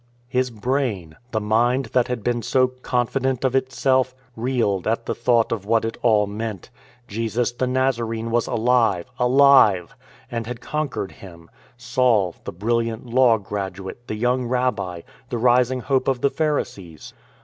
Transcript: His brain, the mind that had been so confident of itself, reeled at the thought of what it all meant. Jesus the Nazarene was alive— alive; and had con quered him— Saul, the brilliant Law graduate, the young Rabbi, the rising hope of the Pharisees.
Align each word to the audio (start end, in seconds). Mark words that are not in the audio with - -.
His 0.27 0.49
brain, 0.49 1.15
the 1.29 1.39
mind 1.39 1.91
that 1.93 2.07
had 2.07 2.23
been 2.23 2.41
so 2.41 2.69
confident 2.69 3.45
of 3.45 3.55
itself, 3.55 4.15
reeled 4.35 4.87
at 4.87 5.05
the 5.05 5.13
thought 5.13 5.51
of 5.51 5.63
what 5.63 5.85
it 5.85 5.95
all 6.01 6.25
meant. 6.25 6.71
Jesus 7.07 7.51
the 7.51 7.67
Nazarene 7.67 8.31
was 8.31 8.47
alive— 8.47 9.05
alive; 9.19 9.95
and 10.31 10.47
had 10.47 10.59
con 10.59 10.89
quered 10.89 11.11
him— 11.11 11.51
Saul, 11.77 12.33
the 12.45 12.51
brilliant 12.51 13.05
Law 13.05 13.37
graduate, 13.37 14.07
the 14.07 14.15
young 14.15 14.47
Rabbi, 14.47 15.01
the 15.29 15.37
rising 15.37 15.81
hope 15.81 16.07
of 16.07 16.21
the 16.21 16.31
Pharisees. 16.31 17.13